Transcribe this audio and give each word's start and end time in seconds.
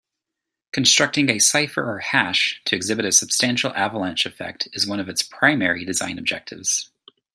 Constructing 0.73 1.29
a 1.29 1.37
cipher 1.37 1.83
or 1.85 1.99
hash 1.99 2.59
to 2.65 2.75
exhibit 2.75 3.05
a 3.05 3.11
substantial 3.11 3.71
avalanche 3.75 4.25
effect 4.25 4.67
is 4.73 4.87
one 4.87 4.99
of 4.99 5.07
its 5.07 5.21
primary 5.21 5.85
design 5.85 6.17
objectives. 6.17 6.89